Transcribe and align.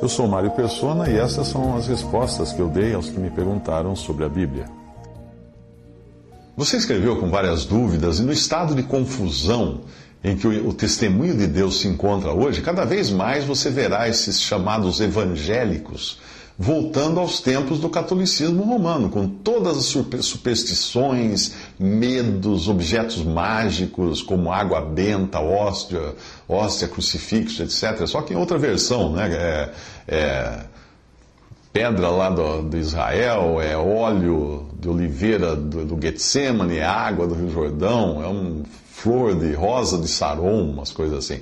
Eu 0.00 0.08
sou 0.08 0.28
Mário 0.28 0.50
Persona 0.52 1.10
e 1.10 1.16
essas 1.16 1.48
são 1.48 1.76
as 1.76 1.88
respostas 1.88 2.52
que 2.52 2.60
eu 2.60 2.68
dei 2.68 2.94
aos 2.94 3.10
que 3.10 3.18
me 3.18 3.30
perguntaram 3.30 3.96
sobre 3.96 4.24
a 4.24 4.28
Bíblia. 4.28 4.66
Você 6.56 6.76
escreveu 6.76 7.16
com 7.16 7.28
várias 7.28 7.64
dúvidas 7.64 8.18
e 8.18 8.22
no 8.22 8.32
estado 8.32 8.74
de 8.74 8.82
confusão 8.82 9.82
em 10.22 10.36
que 10.36 10.46
o, 10.46 10.68
o, 10.68 10.72
testemunho 10.72 11.36
de 11.36 11.46
Deus 11.46 11.80
se 11.80 11.88
encontra 11.88 12.32
hoje, 12.32 12.62
cada 12.62 12.84
vez 12.84 13.10
mais 13.10 13.44
você 13.44 13.70
verá 13.70 14.08
esses 14.08 14.40
chamados 14.40 15.00
evangélicos 15.00 16.18
voltando 16.60 17.20
aos 17.20 17.40
tempos 17.40 17.78
do 17.78 17.88
catolicismo 17.88 18.64
romano, 18.64 19.08
com 19.08 19.28
todas 19.28 19.78
as 19.78 19.84
superstições, 20.24 21.54
medos, 21.78 22.68
objetos 22.68 23.22
mágicos, 23.22 24.20
como 24.20 24.50
água 24.50 24.80
benta, 24.80 25.38
hóstia, 25.38 26.16
hóstia, 26.48 26.88
crucifixo, 26.88 27.62
etc. 27.62 28.04
Só 28.08 28.22
que 28.22 28.34
em 28.34 28.36
outra 28.36 28.58
versão, 28.58 29.12
né? 29.12 29.30
É, 29.32 29.70
é 30.08 30.64
pedra 31.72 32.08
lá 32.08 32.28
do, 32.28 32.62
do, 32.62 32.76
Israel, 32.76 33.60
é 33.60 33.76
óleo 33.76 34.66
de 34.80 34.88
oliveira 34.88 35.54
do, 35.54 35.84
do 35.84 36.02
Getsemane, 36.02 36.78
é 36.78 36.84
água 36.84 37.26
do 37.28 37.36
Rio 37.36 37.50
Jordão, 37.50 38.20
é 38.20 38.26
um 38.26 38.64
flor 38.90 39.38
de 39.38 39.52
rosa 39.52 39.98
de 39.98 40.08
Saron, 40.08 40.70
umas 40.70 40.90
coisas 40.90 41.18
assim. 41.18 41.40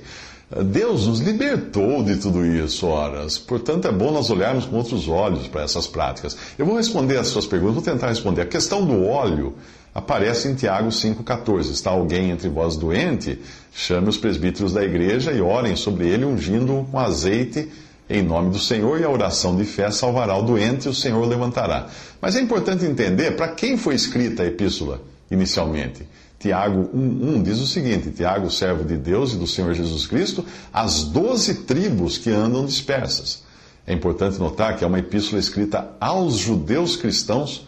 Deus 0.49 1.07
nos 1.07 1.19
libertou 1.19 2.01
de 2.03 2.15
tudo 2.15 2.45
isso, 2.45 2.87
horas. 2.87 3.37
Portanto, 3.37 3.87
é 3.87 3.91
bom 3.91 4.11
nós 4.11 4.29
olharmos 4.29 4.65
com 4.65 4.77
outros 4.77 5.07
olhos 5.09 5.47
para 5.47 5.63
essas 5.63 5.87
práticas. 5.87 6.37
Eu 6.57 6.65
vou 6.65 6.77
responder 6.77 7.17
as 7.17 7.27
suas 7.27 7.45
perguntas, 7.45 7.75
vou 7.75 7.83
tentar 7.83 8.07
responder. 8.07 8.43
A 8.43 8.45
questão 8.45 8.85
do 8.85 9.05
óleo 9.05 9.55
aparece 9.93 10.47
em 10.47 10.55
Tiago 10.55 10.87
5,14. 10.87 11.71
Está 11.71 11.91
alguém 11.91 12.31
entre 12.31 12.47
vós 12.47 12.77
doente? 12.77 13.41
Chame 13.73 14.07
os 14.07 14.17
presbíteros 14.17 14.71
da 14.71 14.83
igreja 14.83 15.33
e 15.33 15.41
orem 15.41 15.75
sobre 15.75 16.07
ele, 16.07 16.23
ungindo 16.23 16.87
com 16.89 16.97
azeite 16.97 17.69
em 18.09 18.21
nome 18.21 18.51
do 18.51 18.59
Senhor, 18.59 19.01
e 19.01 19.03
a 19.03 19.09
oração 19.09 19.55
de 19.55 19.65
fé 19.65 19.91
salvará 19.91 20.37
o 20.37 20.41
doente 20.41 20.85
e 20.85 20.89
o 20.89 20.93
Senhor 20.93 21.27
levantará. 21.27 21.87
Mas 22.21 22.37
é 22.37 22.41
importante 22.41 22.85
entender 22.85 23.31
para 23.31 23.49
quem 23.49 23.77
foi 23.77 23.95
escrita 23.95 24.43
a 24.43 24.45
epístola 24.45 25.01
inicialmente. 25.29 26.07
Tiago 26.39 26.89
1,1 26.95 27.41
diz 27.43 27.59
o 27.59 27.67
seguinte: 27.67 28.11
Tiago, 28.11 28.49
servo 28.51 28.83
de 28.83 28.97
Deus 28.97 29.33
e 29.33 29.37
do 29.37 29.47
Senhor 29.47 29.73
Jesus 29.73 30.05
Cristo, 30.05 30.45
as 30.71 31.03
doze 31.03 31.63
tribos 31.63 32.17
que 32.17 32.29
andam 32.29 32.65
dispersas. 32.65 33.43
É 33.85 33.93
importante 33.93 34.37
notar 34.37 34.77
que 34.77 34.83
é 34.83 34.87
uma 34.87 34.99
epístola 34.99 35.39
escrita 35.39 35.89
aos 35.99 36.35
judeus 36.35 36.95
cristãos 36.95 37.65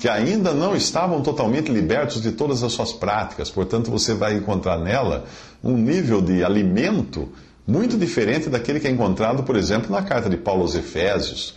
que 0.00 0.08
ainda 0.08 0.52
não 0.52 0.76
estavam 0.76 1.20
totalmente 1.22 1.70
libertos 1.70 2.22
de 2.22 2.32
todas 2.32 2.62
as 2.62 2.72
suas 2.72 2.92
práticas. 2.92 3.50
Portanto, 3.50 3.90
você 3.90 4.14
vai 4.14 4.36
encontrar 4.36 4.78
nela 4.78 5.24
um 5.62 5.76
nível 5.76 6.22
de 6.22 6.44
alimento 6.44 7.28
muito 7.66 7.98
diferente 7.98 8.48
daquele 8.48 8.80
que 8.80 8.86
é 8.86 8.90
encontrado, 8.90 9.42
por 9.42 9.56
exemplo, 9.56 9.90
na 9.90 10.02
carta 10.02 10.30
de 10.30 10.36
Paulo 10.36 10.62
aos 10.62 10.74
Efésios 10.74 11.54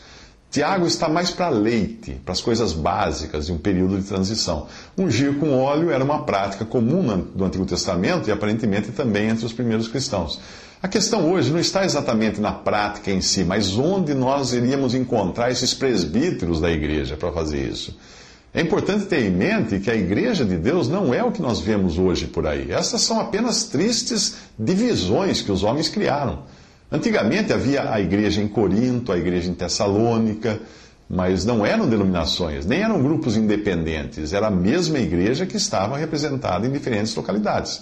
Tiago 0.52 0.86
está 0.86 1.08
mais 1.08 1.32
para 1.32 1.48
leite, 1.48 2.12
para 2.26 2.34
as 2.34 2.42
coisas 2.42 2.74
básicas 2.74 3.46
de 3.46 3.54
um 3.54 3.58
período 3.58 3.98
de 3.98 4.04
transição. 4.04 4.68
Ungir 4.98 5.36
com 5.40 5.58
óleo 5.58 5.90
era 5.92 6.04
uma 6.04 6.24
prática 6.24 6.66
comum 6.66 7.02
no 7.34 7.46
Antigo 7.46 7.66
Testamento 7.66 8.28
e 8.28 8.34
aparentemente 8.34 8.92
também 8.92 9.30
entre 9.30 9.46
os 9.46 9.54
primeiros 9.54 9.88
cristãos. 9.88 10.42
A 10.84 10.90
questão 10.90 11.32
hoje 11.32 11.54
não 11.54 11.60
está 11.60 11.86
exatamente 11.86 12.42
na 12.42 12.52
prática 12.52 13.10
em 13.12 13.22
si, 13.22 13.46
mas 13.46 13.78
onde 13.78 14.14
nós 14.14 14.52
iríamos 14.52 14.94
encontrar 14.94 15.50
esses 15.52 15.74
presbíteros 15.74 16.60
da 16.60 16.70
igreja 16.70 17.16
para 17.16 17.32
fazer 17.32 17.72
isso. 17.72 17.98
É 18.54 18.60
importante 18.60 19.06
ter 19.06 19.24
em 19.24 19.32
mente 19.32 19.80
que 19.80 19.90
a 19.90 19.96
igreja 19.96 20.44
de 20.44 20.58
Deus 20.58 20.90
não 20.90 21.14
é 21.14 21.24
o 21.24 21.32
que 21.32 21.42
nós 21.42 21.62
vemos 21.62 21.98
hoje 21.98 22.28
por 22.28 22.46
aí. 22.46 22.70
Essas 22.74 23.00
são 23.04 23.22
apenas 23.22 23.64
tristes 23.64 24.36
divisões 24.60 25.42
que 25.42 25.52
os 25.52 25.64
homens 25.64 25.88
criaram. 25.88 26.44
Antigamente 26.92 27.54
havia 27.54 27.90
a 27.90 28.02
igreja 28.02 28.42
em 28.42 28.48
Corinto, 28.48 29.12
a 29.12 29.18
igreja 29.18 29.50
em 29.50 29.54
Tessalônica, 29.54 30.60
mas 31.10 31.46
não 31.46 31.66
eram 31.66 31.88
denominações, 31.88 32.66
nem 32.66 32.82
eram 32.82 33.02
grupos 33.02 33.38
independentes, 33.38 34.34
era 34.34 34.48
a 34.48 34.52
mesma 34.52 35.00
igreja 35.00 35.46
que 35.46 35.58
estava 35.58 35.98
representada 35.98 36.68
em 36.68 36.72
diferentes 36.72 37.16
localidades. 37.16 37.82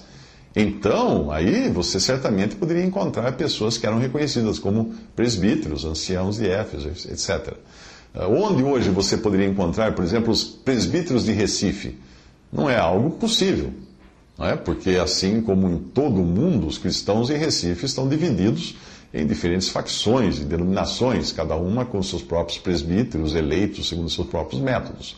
Então, 0.56 1.32
aí 1.32 1.70
você 1.70 2.00
certamente 2.00 2.56
poderia 2.56 2.84
encontrar 2.84 3.32
pessoas 3.34 3.78
que 3.78 3.86
eram 3.86 4.00
reconhecidas 4.00 4.58
como 4.58 4.94
presbíteros, 5.16 5.86
anciãos 5.86 6.38
de 6.38 6.48
Éfeso, 6.48 6.90
etc. 6.90 7.54
Ah, 8.14 8.28
onde 8.28 8.64
hoje 8.64 8.90
você 8.90 9.16
poderia 9.18 9.48
encontrar, 9.48 9.94
por 9.94 10.04
exemplo, 10.04 10.32
os 10.32 10.44
presbíteros 10.44 11.24
de 11.26 11.32
Recife? 11.32 11.98
Não 12.52 12.68
é 12.68 12.78
algo 12.78 13.12
possível, 13.12 13.72
não 14.38 14.48
é? 14.48 14.56
porque 14.56 14.92
assim 14.92 15.40
como 15.40 15.70
em 15.70 15.78
todo 15.78 16.20
o 16.20 16.26
mundo, 16.26 16.66
os 16.66 16.80
cristãos 16.80 17.30
em 17.30 17.38
Recife 17.38 17.86
estão 17.86 18.10
divididos 18.10 18.76
em 19.14 19.26
diferentes 19.26 19.70
facções 19.70 20.38
e 20.38 20.44
denominações, 20.44 21.32
cada 21.32 21.56
uma 21.56 21.86
com 21.86 22.02
seus 22.04 22.22
próprios 22.22 22.60
presbíteros 22.60 23.36
eleitos 23.36 23.90
segundo 23.90 24.10
seus 24.10 24.28
próprios 24.28 24.62
métodos. 24.62 25.18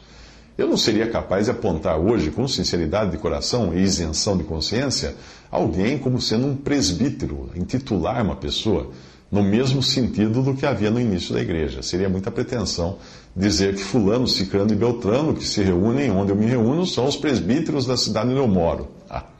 Eu 0.57 0.68
não 0.68 0.78
seria 0.78 1.07
capaz 1.07 1.46
de 1.46 1.52
apontar 1.52 1.97
hoje, 1.97 2.29
com 2.29 2.47
sinceridade 2.47 3.12
de 3.12 3.18
coração 3.18 3.74
e 3.74 3.81
isenção 3.81 4.38
de 4.38 4.44
consciência, 4.44 5.16
alguém 5.50 5.97
como 5.97 6.22
sendo 6.22 6.47
um 6.47 6.56
presbítero, 6.56 7.50
intitular 7.56 8.24
uma 8.24 8.35
pessoa, 8.35 8.91
no 9.31 9.41
mesmo 9.41 9.81
sentido 9.81 10.44
do 10.44 10.53
que 10.53 10.66
havia 10.66 10.91
no 10.91 11.00
início 11.00 11.34
da 11.34 11.41
igreja. 11.41 11.81
Seria 11.81 12.09
muita 12.09 12.29
pretensão 12.29 12.97
dizer 13.35 13.75
que 13.75 13.81
Fulano, 13.81 14.28
Cicrano 14.28 14.72
e 14.73 14.75
Beltrano, 14.75 15.34
que 15.34 15.46
se 15.46 15.63
reúnem 15.63 16.12
onde 16.12 16.31
eu 16.31 16.35
me 16.35 16.46
reúno, 16.46 16.85
são 16.85 17.06
os 17.06 17.16
presbíteros 17.16 17.85
da 17.85 17.96
cidade 17.96 18.29
onde 18.29 18.40
eu 18.40 18.47
moro. 18.47 18.90
Ah. 19.09 19.31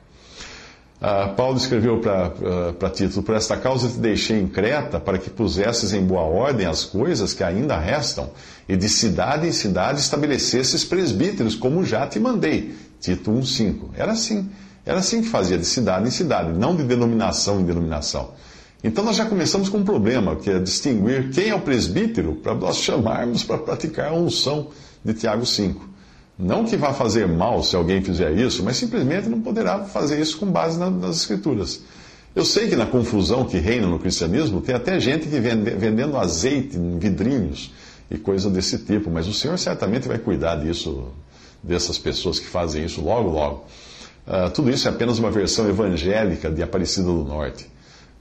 Paulo 1.36 1.58
escreveu 1.58 2.00
para 2.00 2.90
Tito: 2.92 3.24
Por 3.24 3.36
esta 3.36 3.58
causa 3.58 3.90
te 3.90 3.98
deixei 3.98 4.40
em 4.40 4.48
Creta, 4.48 5.00
para 5.00 5.18
que 5.18 5.32
pusesses 5.32 5.94
em 5.94 6.06
boa 6.06 6.22
ordem 6.22 6.68
as 6.68 6.86
coisas 6.86 7.34
que 7.34 7.44
ainda 7.44 7.76
restam, 7.76 8.30
e 8.70 8.78
de 8.78 8.88
cidade 8.88 9.48
em 9.48 9.52
cidade 9.52 10.00
estabelecesses 10.00 10.86
presbíteros, 10.86 11.56
como 11.56 11.84
já 11.84 12.06
te 12.06 12.20
mandei. 12.20 12.76
Tito 13.00 13.32
1,5. 13.32 13.90
Era 13.96 14.12
assim. 14.12 14.48
Era 14.86 15.00
assim 15.00 15.24
que 15.24 15.30
fazia, 15.30 15.58
de 15.58 15.66
cidade 15.66 16.08
em 16.08 16.12
cidade, 16.12 16.58
não 16.58 16.76
de 16.76 16.84
denominação 16.84 17.60
em 17.60 17.66
denominação. 17.66 18.32
Então 18.84 19.04
nós 19.04 19.16
já 19.16 19.26
começamos 19.26 19.70
com 19.70 19.80
um 19.80 19.84
problema, 19.84 20.36
que 20.36 20.50
é 20.50 20.60
distinguir 20.60 21.30
quem 21.32 21.50
é 21.50 21.56
o 21.56 21.62
presbítero 21.62 22.36
para 22.36 22.54
nós 22.56 22.78
chamarmos 22.78 23.44
para 23.44 23.60
praticar 23.60 24.10
a 24.10 24.14
unção 24.14 24.70
de 25.04 25.14
Tiago 25.14 25.46
5. 25.46 25.91
Não 26.42 26.66
que 26.66 26.76
vá 26.76 26.92
fazer 26.92 27.28
mal 27.28 27.62
se 27.62 27.76
alguém 27.76 28.02
fizer 28.02 28.32
isso, 28.32 28.64
mas 28.64 28.76
simplesmente 28.76 29.30
não 29.30 29.40
poderá 29.40 29.84
fazer 29.84 30.20
isso 30.20 30.40
com 30.40 30.48
base 30.48 30.80
nas 30.80 31.18
Escrituras. 31.18 31.82
Eu 32.36 32.44
sei 32.44 32.68
que 32.68 32.76
na 32.76 32.88
confusão 32.88 33.46
que 33.46 33.60
reina 33.60 33.86
no 33.86 34.00
cristianismo, 34.00 34.60
tem 34.60 34.74
até 34.74 35.00
gente 35.00 35.28
que 35.28 35.40
vende, 35.40 35.70
vendendo 35.72 36.18
azeite 36.18 36.78
em 36.78 36.98
vidrinhos 36.98 37.72
e 38.10 38.18
coisa 38.18 38.50
desse 38.50 38.80
tipo, 38.80 39.12
mas 39.12 39.28
o 39.28 39.34
Senhor 39.34 39.60
certamente 39.60 40.08
vai 40.08 40.18
cuidar 40.18 40.56
disso, 40.56 41.10
dessas 41.62 42.00
pessoas 42.00 42.40
que 42.40 42.48
fazem 42.48 42.86
isso 42.86 43.02
logo, 43.02 43.30
logo. 43.30 43.66
Uh, 44.26 44.50
tudo 44.50 44.72
isso 44.72 44.88
é 44.88 44.92
apenas 44.92 45.20
uma 45.20 45.30
versão 45.30 45.70
evangélica 45.70 46.50
de 46.50 46.64
Aparecida 46.64 47.06
do 47.06 47.24
Norte. 47.24 47.70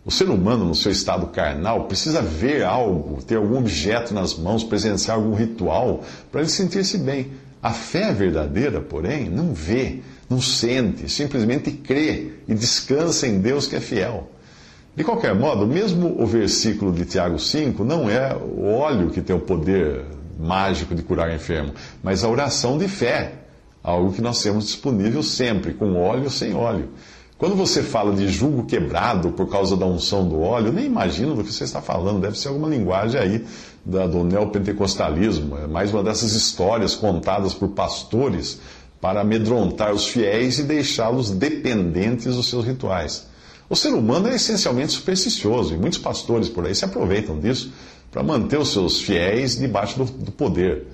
O 0.05 0.11
ser 0.11 0.29
humano, 0.29 0.65
no 0.67 0.75
seu 0.75 0.93
estado 0.93 1.27
carnal, 1.29 1.85
precisa 1.85 2.21
ver 2.21 2.65
algo, 2.65 3.23
ter 3.23 3.37
algum 3.37 3.57
objeto 3.57 4.13
nas 4.13 4.35
mãos, 4.35 4.63
presenciar 4.63 5.17
algum 5.17 5.35
ritual, 5.35 6.03
para 6.31 6.43
ele 6.43 6.51
sentir-se 6.51 6.99
bem. 6.99 7.31
A 7.63 7.73
fé 7.73 8.13
verdadeira, 8.13 8.81
porém, 8.81 9.29
não 9.29 9.53
vê, 9.53 10.01
não 10.29 10.41
sente, 10.41 11.09
simplesmente 11.11 11.71
crê 11.71 12.33
e 12.49 12.55
descansa 12.55 13.27
em 13.27 13.39
Deus 13.39 13.67
que 13.67 13.77
é 13.77 13.81
fiel. 13.81 14.31
De 14.97 15.05
qualquer 15.05 15.35
modo, 15.35 15.67
mesmo 15.67 16.21
o 16.21 16.27
versículo 16.27 16.93
de 16.93 17.05
Tiago 17.05 17.39
5 17.39 17.85
não 17.85 18.09
é 18.09 18.35
o 18.35 18.65
óleo 18.67 19.11
que 19.11 19.21
tem 19.21 19.37
o 19.37 19.41
poder 19.41 20.05
mágico 20.39 20.95
de 20.95 21.03
curar 21.03 21.35
enfermo, 21.35 21.75
mas 22.03 22.25
a 22.25 22.29
oração 22.29 22.79
de 22.79 22.89
fé, 22.89 23.35
algo 23.83 24.13
que 24.13 24.23
nós 24.23 24.43
temos 24.43 24.67
disponível 24.67 25.23
sempre, 25.23 25.75
com 25.75 25.95
óleo 25.97 26.25
ou 26.25 26.31
sem 26.31 26.55
óleo. 26.55 26.89
Quando 27.41 27.57
você 27.57 27.83
fala 27.83 28.15
de 28.15 28.29
jugo 28.29 28.65
quebrado 28.65 29.31
por 29.31 29.49
causa 29.49 29.75
da 29.75 29.87
unção 29.87 30.29
do 30.29 30.43
óleo, 30.43 30.71
nem 30.71 30.85
imagino 30.85 31.35
do 31.35 31.43
que 31.43 31.51
você 31.51 31.65
está 31.65 31.81
falando. 31.81 32.21
Deve 32.21 32.39
ser 32.39 32.49
alguma 32.49 32.69
linguagem 32.69 33.19
aí 33.19 33.47
da, 33.83 34.07
do 34.07 34.23
neopentecostalismo. 34.23 35.57
É 35.57 35.67
mais 35.67 35.91
uma 35.91 36.03
dessas 36.03 36.33
histórias 36.35 36.95
contadas 36.95 37.55
por 37.55 37.71
pastores 37.71 38.61
para 39.01 39.23
amedrontar 39.23 39.91
os 39.91 40.07
fiéis 40.07 40.59
e 40.59 40.65
deixá-los 40.65 41.31
dependentes 41.31 42.37
dos 42.37 42.47
seus 42.47 42.67
rituais. 42.67 43.27
O 43.71 43.75
ser 43.75 43.95
humano 43.95 44.29
é 44.29 44.35
essencialmente 44.35 44.93
supersticioso 44.93 45.73
e 45.73 45.79
muitos 45.79 45.99
pastores 45.99 46.51
por 46.51 46.67
aí 46.67 46.75
se 46.75 46.85
aproveitam 46.85 47.41
disso 47.41 47.73
para 48.13 48.23
manter 48.23 48.59
os 48.59 48.71
seus 48.71 49.01
fiéis 49.01 49.59
debaixo 49.59 49.97
do, 49.97 50.05
do 50.05 50.31
poder. 50.31 50.87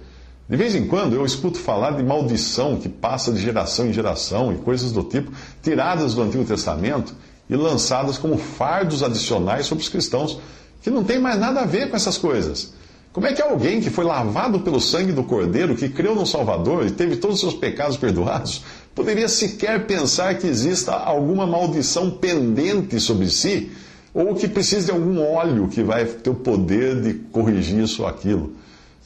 De 0.48 0.56
vez 0.56 0.76
em 0.76 0.87
quando 0.87 1.16
eu 1.16 1.26
escuto 1.26 1.58
falar 1.58 1.93
de 1.93 2.04
maldição 2.04 2.76
que 2.76 2.88
passa 2.88 3.32
de 3.32 3.40
geração 3.40 3.88
em 3.88 3.93
geração 3.93 4.52
e 4.52 4.56
coisas 4.56 4.93
do 4.93 5.02
tipo, 5.02 5.32
tiradas 5.60 6.14
do 6.14 6.22
Antigo 6.22 6.44
Testamento 6.44 7.12
e 7.50 7.56
lançadas 7.56 8.16
como 8.16 8.38
fardos 8.38 9.02
adicionais 9.02 9.66
sobre 9.66 9.82
os 9.82 9.88
cristãos, 9.88 10.38
que 10.82 10.90
não 10.90 11.02
tem 11.02 11.19
mais 11.19 11.40
nada 11.40 11.62
a 11.62 11.66
ver 11.66 11.90
com 11.90 11.96
essas 11.96 12.16
coisas. 12.16 12.72
Como 13.12 13.26
é 13.26 13.32
que 13.32 13.43
alguém 13.43 13.81
que 13.81 13.90
foi 13.90 14.04
lavado 14.04 14.60
pelo 14.60 14.81
sangue 14.81 15.10
do 15.10 15.25
Cordeiro, 15.25 15.75
que 15.75 15.88
creu 15.88 16.14
no 16.14 16.26
Salvador 16.26 16.87
e 16.87 16.92
teve 16.92 17.16
todos 17.16 17.37
os 17.37 17.40
seus 17.40 17.54
pecados 17.54 17.96
perdoados, 17.96 18.62
poderia 18.94 19.28
sequer 19.28 19.84
pensar 19.87 20.37
que 20.37 20.46
exista 20.46 20.92
alguma 20.92 21.44
maldição 21.44 22.10
pendente 22.10 23.00
sobre 23.00 23.28
si 23.31 23.72
ou 24.14 24.34
que 24.34 24.46
precisa 24.46 24.87
de 24.87 24.92
algum 24.92 25.20
óleo 25.20 25.66
que 25.66 25.82
vai 25.82 26.04
ter 26.04 26.31
o 26.31 26.34
poder 26.34 27.00
de 27.00 27.14
corrigir 27.14 27.82
isso 27.82 28.02
ou 28.02 28.08
aquilo. 28.08 28.52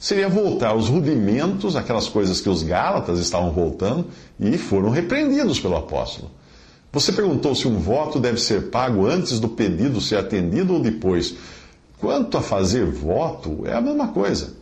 Seria 0.01 0.27
voltar 0.27 0.69
aos 0.69 0.87
rudimentos, 0.89 1.75
aquelas 1.75 2.09
coisas 2.09 2.41
que 2.41 2.49
os 2.49 2.63
Gálatas 2.63 3.19
estavam 3.19 3.51
voltando 3.51 4.07
e 4.39 4.57
foram 4.57 4.89
repreendidos 4.89 5.59
pelo 5.59 5.77
apóstolo. 5.77 6.31
Você 6.91 7.11
perguntou 7.11 7.53
se 7.53 7.67
um 7.67 7.77
voto 7.77 8.19
deve 8.19 8.39
ser 8.39 8.71
pago 8.71 9.05
antes 9.05 9.39
do 9.39 9.47
pedido 9.47 10.01
ser 10.01 10.17
atendido 10.17 10.73
ou 10.73 10.81
depois. 10.81 11.35
Quanto 11.99 12.35
a 12.35 12.41
fazer 12.41 12.83
voto, 12.83 13.61
é 13.67 13.75
a 13.75 13.79
mesma 13.79 14.07
coisa. 14.07 14.53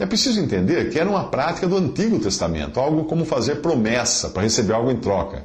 É 0.00 0.04
preciso 0.04 0.40
entender 0.40 0.90
que 0.90 0.98
era 0.98 1.08
uma 1.08 1.28
prática 1.28 1.68
do 1.68 1.76
Antigo 1.76 2.18
Testamento, 2.18 2.80
algo 2.80 3.04
como 3.04 3.24
fazer 3.24 3.62
promessa 3.62 4.30
para 4.30 4.42
receber 4.42 4.72
algo 4.72 4.90
em 4.90 4.96
troca. 4.96 5.44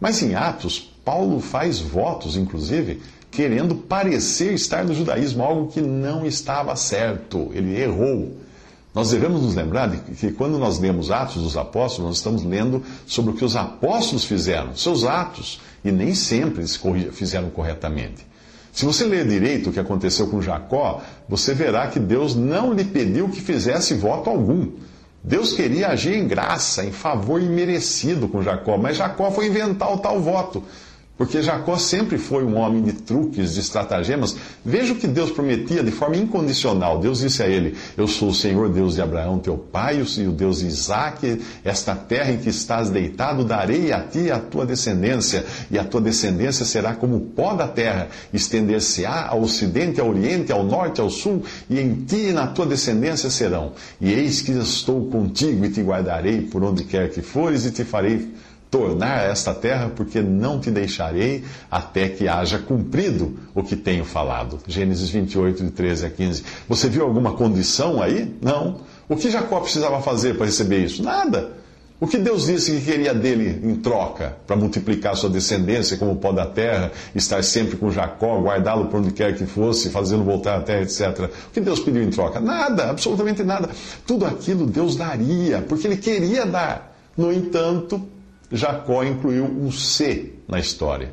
Mas 0.00 0.22
em 0.22 0.34
Atos, 0.34 0.94
Paulo 1.04 1.40
faz 1.40 1.78
votos, 1.78 2.38
inclusive, 2.38 3.02
querendo 3.30 3.74
parecer 3.74 4.54
estar 4.54 4.82
no 4.82 4.94
judaísmo, 4.94 5.42
algo 5.42 5.70
que 5.70 5.82
não 5.82 6.24
estava 6.24 6.74
certo. 6.74 7.50
Ele 7.52 7.78
errou. 7.78 8.43
Nós 8.94 9.10
devemos 9.10 9.42
nos 9.42 9.56
lembrar 9.56 9.88
de 9.88 9.98
que 10.14 10.30
quando 10.30 10.56
nós 10.56 10.78
lemos 10.78 11.10
Atos 11.10 11.42
dos 11.42 11.56
Apóstolos, 11.56 12.10
nós 12.10 12.16
estamos 12.18 12.44
lendo 12.44 12.80
sobre 13.06 13.32
o 13.32 13.34
que 13.34 13.44
os 13.44 13.56
apóstolos 13.56 14.24
fizeram, 14.24 14.76
seus 14.76 15.04
atos, 15.04 15.60
e 15.84 15.90
nem 15.90 16.14
sempre 16.14 16.60
eles 16.60 16.80
fizeram 17.12 17.50
corretamente. 17.50 18.24
Se 18.72 18.84
você 18.84 19.04
ler 19.04 19.26
direito 19.26 19.70
o 19.70 19.72
que 19.72 19.80
aconteceu 19.80 20.28
com 20.28 20.40
Jacó, 20.40 21.02
você 21.28 21.54
verá 21.54 21.88
que 21.88 21.98
Deus 21.98 22.36
não 22.36 22.72
lhe 22.72 22.84
pediu 22.84 23.28
que 23.28 23.40
fizesse 23.40 23.94
voto 23.94 24.30
algum. 24.30 24.70
Deus 25.22 25.52
queria 25.52 25.88
agir 25.88 26.14
em 26.14 26.28
graça, 26.28 26.84
em 26.84 26.92
favor 26.92 27.40
imerecido 27.40 28.28
com 28.28 28.42
Jacó, 28.42 28.76
mas 28.76 28.96
Jacó 28.96 29.30
foi 29.30 29.46
inventar 29.46 29.92
o 29.92 29.98
tal 29.98 30.20
voto. 30.20 30.62
Porque 31.16 31.40
Jacó 31.40 31.78
sempre 31.78 32.18
foi 32.18 32.44
um 32.44 32.56
homem 32.56 32.82
de 32.82 32.92
truques, 32.92 33.54
de 33.54 33.60
estratagemas. 33.60 34.34
Veja 34.64 34.92
o 34.92 34.96
que 34.96 35.06
Deus 35.06 35.30
prometia 35.30 35.80
de 35.80 35.92
forma 35.92 36.16
incondicional. 36.16 36.98
Deus 36.98 37.20
disse 37.20 37.40
a 37.40 37.46
ele: 37.46 37.76
Eu 37.96 38.08
sou 38.08 38.30
o 38.30 38.34
Senhor 38.34 38.68
Deus 38.68 38.96
de 38.96 39.02
Abraão, 39.02 39.38
teu 39.38 39.56
pai, 39.56 40.04
e 40.18 40.26
o 40.26 40.32
Deus 40.32 40.58
de 40.58 40.66
Isaac. 40.66 41.40
Esta 41.64 41.94
terra 41.94 42.32
em 42.32 42.38
que 42.38 42.48
estás 42.48 42.90
deitado, 42.90 43.44
darei 43.44 43.92
a 43.92 44.00
ti 44.00 44.22
e 44.22 44.30
a 44.32 44.40
tua 44.40 44.66
descendência. 44.66 45.44
E 45.70 45.78
a 45.78 45.84
tua 45.84 46.00
descendência 46.00 46.64
será 46.64 46.96
como 46.96 47.16
o 47.16 47.20
pó 47.20 47.54
da 47.54 47.68
terra. 47.68 48.08
Estender-se-á 48.32 49.28
ao 49.28 49.42
ocidente, 49.42 50.00
ao 50.00 50.08
oriente, 50.08 50.50
ao 50.50 50.64
norte, 50.64 51.00
ao 51.00 51.08
sul. 51.08 51.44
E 51.70 51.78
em 51.78 51.94
ti 51.94 52.30
e 52.30 52.32
na 52.32 52.48
tua 52.48 52.66
descendência 52.66 53.30
serão. 53.30 53.72
E 54.00 54.12
eis 54.12 54.42
que 54.42 54.50
estou 54.50 55.06
contigo 55.06 55.64
e 55.64 55.70
te 55.70 55.80
guardarei 55.80 56.40
por 56.42 56.64
onde 56.64 56.82
quer 56.82 57.08
que 57.10 57.22
fores 57.22 57.64
e 57.64 57.70
te 57.70 57.84
farei 57.84 58.34
tornar 58.74 59.30
esta 59.30 59.54
terra, 59.54 59.88
porque 59.94 60.20
não 60.20 60.58
te 60.58 60.68
deixarei 60.68 61.44
até 61.70 62.08
que 62.08 62.26
haja 62.26 62.58
cumprido 62.58 63.38
o 63.54 63.62
que 63.62 63.76
tenho 63.76 64.04
falado. 64.04 64.58
Gênesis 64.66 65.10
28, 65.10 65.62
de 65.62 65.70
13 65.70 66.06
a 66.06 66.10
15. 66.10 66.42
Você 66.68 66.88
viu 66.88 67.04
alguma 67.04 67.34
condição 67.34 68.02
aí? 68.02 68.34
Não. 68.42 68.80
O 69.08 69.14
que 69.14 69.30
Jacó 69.30 69.60
precisava 69.60 70.02
fazer 70.02 70.34
para 70.34 70.46
receber 70.46 70.84
isso? 70.84 71.04
Nada. 71.04 71.52
O 72.00 72.08
que 72.08 72.18
Deus 72.18 72.46
disse 72.46 72.72
que 72.72 72.80
queria 72.80 73.14
dele 73.14 73.60
em 73.62 73.76
troca, 73.76 74.36
para 74.44 74.56
multiplicar 74.56 75.14
sua 75.14 75.30
descendência 75.30 75.96
como 75.96 76.10
o 76.10 76.16
pó 76.16 76.32
da 76.32 76.44
terra, 76.44 76.90
estar 77.14 77.44
sempre 77.44 77.76
com 77.76 77.92
Jacó, 77.92 78.40
guardá-lo 78.40 78.86
por 78.86 78.98
onde 78.98 79.12
quer 79.12 79.36
que 79.36 79.46
fosse, 79.46 79.88
fazê-lo 79.88 80.24
voltar 80.24 80.56
à 80.56 80.60
terra, 80.62 80.82
etc. 80.82 81.30
O 81.46 81.50
que 81.52 81.60
Deus 81.60 81.78
pediu 81.78 82.02
em 82.02 82.10
troca? 82.10 82.40
Nada, 82.40 82.90
absolutamente 82.90 83.44
nada. 83.44 83.70
Tudo 84.04 84.26
aquilo 84.26 84.66
Deus 84.66 84.96
daria, 84.96 85.64
porque 85.68 85.86
ele 85.86 85.96
queria 85.96 86.44
dar. 86.44 86.92
No 87.16 87.32
entanto, 87.32 88.08
Jacó 88.50 89.02
incluiu 89.02 89.44
um 89.44 89.70
C 89.70 90.34
na 90.48 90.58
história. 90.58 91.12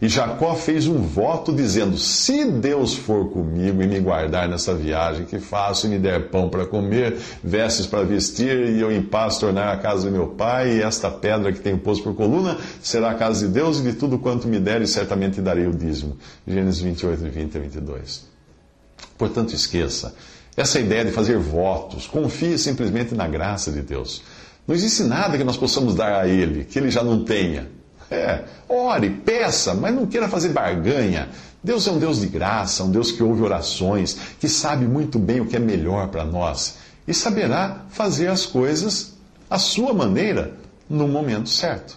E 0.00 0.08
Jacó 0.08 0.54
fez 0.54 0.86
um 0.86 1.02
voto 1.02 1.52
dizendo: 1.52 1.98
Se 1.98 2.44
Deus 2.44 2.94
for 2.94 3.30
comigo 3.30 3.82
e 3.82 3.86
me 3.86 3.98
guardar 3.98 4.48
nessa 4.48 4.72
viagem 4.72 5.26
que 5.26 5.40
faço 5.40 5.86
e 5.86 5.90
me 5.90 5.98
der 5.98 6.30
pão 6.30 6.48
para 6.48 6.64
comer, 6.64 7.16
vestes 7.42 7.84
para 7.84 8.04
vestir, 8.04 8.76
e 8.76 8.80
eu 8.80 8.92
em 8.92 9.02
paz 9.02 9.38
tornar 9.38 9.72
a 9.72 9.76
casa 9.76 10.06
de 10.06 10.12
meu 10.12 10.28
pai, 10.28 10.76
e 10.76 10.82
esta 10.82 11.10
pedra 11.10 11.52
que 11.52 11.58
tenho 11.58 11.78
posto 11.78 12.04
por 12.04 12.14
coluna 12.14 12.56
será 12.80 13.10
a 13.10 13.14
casa 13.14 13.44
de 13.46 13.52
Deus, 13.52 13.80
e 13.80 13.82
de 13.82 13.94
tudo 13.94 14.20
quanto 14.20 14.46
me 14.46 14.60
der, 14.60 14.80
e 14.82 14.86
certamente 14.86 15.40
darei 15.40 15.66
o 15.66 15.74
dízimo. 15.74 16.16
Gênesis 16.46 16.80
28, 16.80 17.24
20 17.24 17.58
a 17.58 17.60
22. 17.60 18.28
Portanto, 19.16 19.52
esqueça 19.52 20.14
essa 20.56 20.80
ideia 20.80 21.04
de 21.04 21.12
fazer 21.12 21.38
votos. 21.38 22.06
Confie 22.06 22.58
simplesmente 22.58 23.14
na 23.14 23.28
graça 23.28 23.70
de 23.70 23.80
Deus. 23.80 24.22
Não 24.68 24.74
existe 24.74 25.02
nada 25.02 25.38
que 25.38 25.44
nós 25.44 25.56
possamos 25.56 25.94
dar 25.94 26.20
a 26.20 26.28
Ele 26.28 26.64
que 26.64 26.78
Ele 26.78 26.90
já 26.90 27.02
não 27.02 27.24
tenha. 27.24 27.68
É, 28.10 28.44
ore, 28.68 29.10
peça, 29.10 29.74
mas 29.74 29.94
não 29.94 30.06
queira 30.06 30.28
fazer 30.28 30.50
barganha. 30.50 31.30
Deus 31.64 31.86
é 31.86 31.90
um 31.90 31.98
Deus 31.98 32.20
de 32.20 32.26
graça, 32.26 32.84
um 32.84 32.90
Deus 32.90 33.10
que 33.10 33.22
ouve 33.22 33.42
orações, 33.42 34.16
que 34.38 34.48
sabe 34.48 34.86
muito 34.86 35.18
bem 35.18 35.40
o 35.40 35.46
que 35.46 35.56
é 35.56 35.58
melhor 35.58 36.08
para 36.08 36.24
nós 36.24 36.76
e 37.08 37.14
saberá 37.14 37.86
fazer 37.88 38.26
as 38.26 38.44
coisas 38.44 39.14
à 39.48 39.58
sua 39.58 39.94
maneira 39.94 40.52
no 40.88 41.08
momento 41.08 41.48
certo. 41.48 41.96